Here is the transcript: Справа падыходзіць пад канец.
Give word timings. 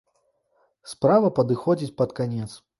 Справа 0.95 1.33
падыходзіць 1.37 1.93
пад 2.03 2.19
канец. 2.21 2.51